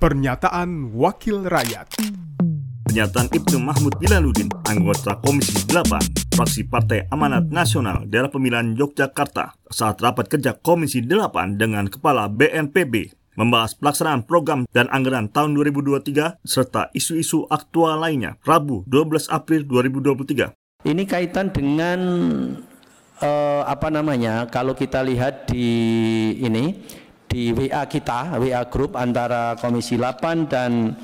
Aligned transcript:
Pernyataan 0.00 0.96
Wakil 0.96 1.44
Rakyat 1.44 2.00
Pernyataan 2.88 3.28
Ibnu 3.36 3.60
Mahmud 3.60 4.00
Bilaludin, 4.00 4.48
anggota 4.64 5.20
Komisi 5.20 5.52
8, 5.68 6.32
fraksi 6.32 6.64
Partai 6.64 7.04
Amanat 7.12 7.52
Nasional 7.52 8.08
Daerah 8.08 8.32
Pemilihan 8.32 8.72
Yogyakarta 8.80 9.60
saat 9.68 10.00
rapat 10.00 10.32
kerja 10.32 10.56
Komisi 10.56 11.04
8 11.04 11.60
dengan 11.60 11.84
Kepala 11.84 12.32
BNPB 12.32 13.12
membahas 13.36 13.76
pelaksanaan 13.76 14.24
program 14.24 14.64
dan 14.72 14.88
anggaran 14.88 15.28
tahun 15.28 15.52
2023 15.60 16.48
serta 16.48 16.88
isu-isu 16.96 17.44
aktual 17.52 18.00
lainnya 18.00 18.40
Rabu 18.40 18.88
12 18.88 19.28
April 19.28 19.68
2023. 19.68 20.88
Ini 20.88 21.02
kaitan 21.04 21.52
dengan 21.52 22.00
uh, 23.20 23.62
apa 23.68 23.92
namanya? 23.92 24.48
Kalau 24.48 24.72
kita 24.72 25.04
lihat 25.04 25.52
di 25.52 25.68
ini 26.40 26.80
di 27.30 27.54
WA 27.54 27.86
kita, 27.86 28.34
WA 28.42 28.66
grup 28.66 28.98
antara 28.98 29.54
Komisi 29.54 29.94
8 29.94 30.50
dan 30.50 30.98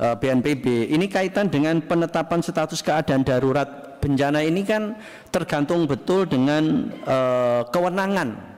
BNPB. 0.00 0.90
Ini 0.90 1.06
kaitan 1.06 1.46
dengan 1.46 1.78
penetapan 1.86 2.42
status 2.42 2.82
keadaan 2.82 3.22
darurat 3.22 4.00
bencana 4.00 4.40
ini 4.40 4.64
kan 4.64 4.96
tergantung 5.28 5.84
betul 5.84 6.24
dengan 6.24 6.88
uh, 7.04 7.68
kewenangan 7.68 8.50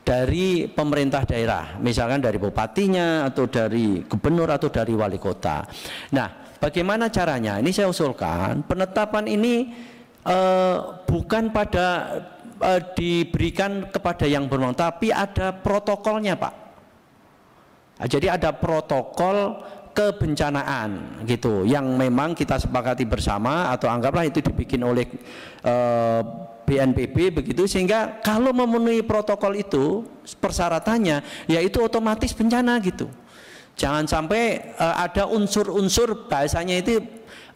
dari 0.00 0.64
pemerintah 0.64 1.28
daerah, 1.28 1.76
misalkan 1.84 2.24
dari 2.24 2.40
bupatinya 2.40 3.28
atau 3.28 3.44
dari 3.44 4.00
gubernur 4.08 4.48
atau 4.48 4.72
dari 4.72 4.96
wali 4.96 5.20
kota. 5.20 5.68
Nah, 6.16 6.56
bagaimana 6.56 7.12
caranya? 7.12 7.60
Ini 7.60 7.68
saya 7.68 7.92
usulkan 7.92 8.64
penetapan 8.64 9.28
ini 9.28 9.68
uh, 10.24 11.04
bukan 11.04 11.52
pada 11.52 12.16
uh, 12.60 12.80
diberikan 12.94 13.88
kepada 13.90 14.26
yang 14.26 14.46
berwenang, 14.46 14.76
tapi 14.76 15.14
ada 15.14 15.54
protokolnya, 15.54 16.38
Pak. 16.38 16.54
Nah, 17.98 18.06
jadi 18.06 18.38
ada 18.38 18.54
protokol 18.54 19.58
kebencanaan 19.98 21.18
gitu 21.26 21.66
yang 21.66 21.98
memang 21.98 22.30
kita 22.30 22.54
sepakati 22.54 23.02
bersama 23.02 23.74
atau 23.74 23.90
anggaplah 23.90 24.30
itu 24.30 24.38
dibikin 24.38 24.86
oleh 24.86 25.10
uh, 25.66 25.66
eh, 25.66 26.22
BNPB 26.62 27.42
begitu 27.42 27.66
sehingga 27.66 28.22
kalau 28.22 28.54
memenuhi 28.54 29.02
protokol 29.02 29.58
itu 29.58 30.06
persyaratannya 30.38 31.50
yaitu 31.50 31.82
otomatis 31.82 32.30
bencana 32.30 32.78
gitu. 32.78 33.10
Jangan 33.74 34.06
sampai 34.06 34.74
uh, 34.78 35.02
ada 35.02 35.26
unsur-unsur 35.26 36.30
bahasanya 36.30 36.78
itu 36.78 37.02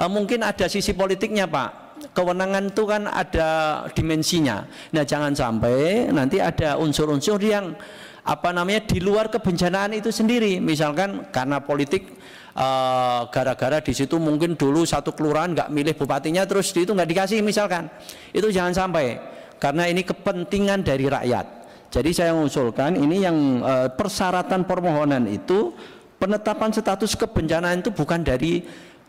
uh, 0.02 0.10
mungkin 0.10 0.42
ada 0.42 0.66
sisi 0.66 0.90
politiknya 0.98 1.46
Pak 1.46 1.81
kewenangan 2.10 2.74
itu 2.74 2.82
kan 2.82 3.06
ada 3.06 3.50
dimensinya. 3.94 4.66
Nah, 4.90 5.04
jangan 5.06 5.30
sampai 5.30 6.10
nanti 6.10 6.42
ada 6.42 6.74
unsur-unsur 6.82 7.38
yang 7.38 7.78
apa 8.22 8.54
namanya 8.54 8.86
di 8.86 8.98
luar 9.02 9.30
kebencanaan 9.30 9.94
itu 9.94 10.10
sendiri. 10.10 10.58
Misalkan 10.58 11.30
karena 11.30 11.62
politik 11.62 12.10
eh, 12.54 13.20
gara-gara 13.30 13.78
uh, 13.78 13.84
di 13.84 13.94
situ 13.94 14.18
mungkin 14.18 14.54
dulu 14.54 14.86
satu 14.86 15.14
kelurahan 15.14 15.54
nggak 15.54 15.68
milih 15.70 15.94
bupatinya 15.98 16.46
terus 16.46 16.70
di 16.70 16.86
itu 16.86 16.94
nggak 16.94 17.10
dikasih 17.10 17.38
misalkan. 17.42 17.90
Itu 18.30 18.50
jangan 18.50 18.74
sampai 18.74 19.18
karena 19.62 19.86
ini 19.86 20.02
kepentingan 20.02 20.82
dari 20.82 21.06
rakyat. 21.06 21.46
Jadi 21.92 22.10
saya 22.16 22.32
mengusulkan 22.32 22.96
ini 22.96 23.20
yang 23.20 23.60
uh, 23.60 23.88
persyaratan 23.92 24.64
permohonan 24.64 25.28
itu 25.28 25.76
penetapan 26.16 26.72
status 26.72 27.18
kebencanaan 27.18 27.84
itu 27.84 27.92
bukan 27.92 28.24
dari 28.24 28.64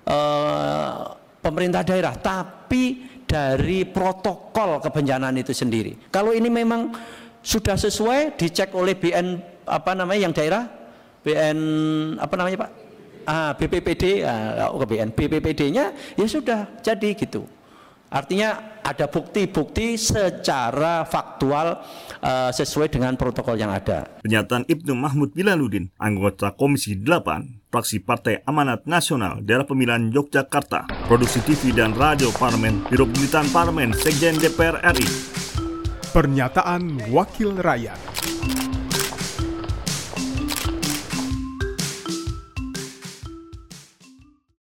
uh, 0.10 0.63
pemerintah 1.54 1.86
daerah, 1.86 2.18
tapi 2.18 3.06
dari 3.30 3.86
protokol 3.86 4.82
kebencanaan 4.82 5.38
itu 5.38 5.54
sendiri. 5.54 6.10
Kalau 6.10 6.34
ini 6.34 6.50
memang 6.50 6.90
sudah 7.46 7.78
sesuai 7.78 8.34
dicek 8.34 8.74
oleh 8.74 8.98
BN 8.98 9.38
apa 9.70 9.94
namanya 9.94 10.26
yang 10.26 10.34
daerah, 10.34 10.66
BN 11.22 11.58
apa 12.18 12.34
namanya 12.34 12.58
Pak? 12.66 12.72
Ah, 13.24 13.52
BPPD, 13.54 14.26
ah, 14.26 14.74
oh, 14.74 14.82
BN 14.82 15.14
BPPD-nya 15.14 15.94
ya 16.18 16.26
sudah 16.26 16.74
jadi 16.82 17.14
gitu. 17.14 17.46
Artinya 18.10 18.73
ada 18.84 19.08
bukti-bukti 19.08 19.96
secara 19.96 21.08
faktual 21.08 21.80
uh, 22.20 22.52
sesuai 22.52 22.92
dengan 22.92 23.16
protokol 23.16 23.56
yang 23.56 23.72
ada. 23.72 24.20
Pernyataan 24.22 24.68
Ibnu 24.68 24.94
Mahmud 24.94 25.32
Bilaludin, 25.32 25.90
anggota 25.96 26.52
Komisi 26.54 27.00
8, 27.00 27.72
fraksi 27.72 28.04
Partai 28.04 28.44
Amanat 28.44 28.86
Nasional 28.86 29.42
Daerah 29.42 29.66
Pemilihan 29.66 30.12
Yogyakarta, 30.12 30.92
Produksi 31.08 31.40
TV 31.42 31.72
dan 31.72 31.96
Radio 31.96 32.30
Parlemen, 32.36 32.84
Biro 32.92 33.08
Pemerintahan 33.08 33.50
Parlemen, 33.50 33.96
Sekjen 33.96 34.36
DPR 34.38 34.84
RI. 34.94 35.08
Pernyataan 36.14 37.10
Wakil 37.10 37.58
Rakyat. 37.58 37.98